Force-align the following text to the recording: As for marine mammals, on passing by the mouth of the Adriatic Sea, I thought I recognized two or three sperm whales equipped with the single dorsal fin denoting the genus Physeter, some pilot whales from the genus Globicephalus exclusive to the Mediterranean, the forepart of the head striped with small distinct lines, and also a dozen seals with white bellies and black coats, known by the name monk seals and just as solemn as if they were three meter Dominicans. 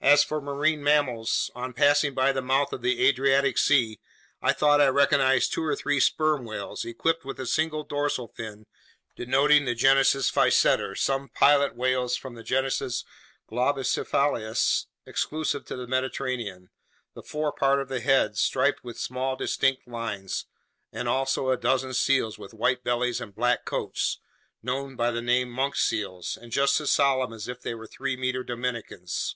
As 0.00 0.22
for 0.24 0.40
marine 0.40 0.82
mammals, 0.82 1.50
on 1.56 1.72
passing 1.74 2.14
by 2.14 2.30
the 2.32 2.40
mouth 2.40 2.72
of 2.72 2.80
the 2.82 3.04
Adriatic 3.06 3.58
Sea, 3.58 4.00
I 4.40 4.52
thought 4.54 4.80
I 4.80 4.86
recognized 4.86 5.52
two 5.52 5.62
or 5.64 5.74
three 5.76 5.98
sperm 6.00 6.44
whales 6.46 6.84
equipped 6.84 7.24
with 7.26 7.36
the 7.36 7.44
single 7.44 7.82
dorsal 7.82 8.28
fin 8.28 8.64
denoting 9.16 9.64
the 9.66 9.74
genus 9.74 10.14
Physeter, 10.14 10.96
some 10.96 11.28
pilot 11.30 11.74
whales 11.76 12.16
from 12.16 12.36
the 12.36 12.44
genus 12.44 13.04
Globicephalus 13.50 14.86
exclusive 15.04 15.66
to 15.66 15.76
the 15.76 15.88
Mediterranean, 15.88 16.70
the 17.14 17.22
forepart 17.22 17.78
of 17.80 17.88
the 17.88 18.00
head 18.00 18.38
striped 18.38 18.82
with 18.84 18.98
small 19.00 19.34
distinct 19.36 19.86
lines, 19.86 20.46
and 20.92 21.06
also 21.08 21.50
a 21.50 21.56
dozen 21.58 21.92
seals 21.92 22.38
with 22.38 22.54
white 22.54 22.82
bellies 22.84 23.20
and 23.20 23.34
black 23.34 23.64
coats, 23.66 24.20
known 24.62 24.94
by 24.96 25.10
the 25.10 25.20
name 25.20 25.50
monk 25.50 25.74
seals 25.76 26.38
and 26.40 26.50
just 26.52 26.80
as 26.80 26.88
solemn 26.90 27.32
as 27.32 27.46
if 27.48 27.60
they 27.60 27.74
were 27.74 27.86
three 27.86 28.16
meter 28.16 28.42
Dominicans. 28.44 29.34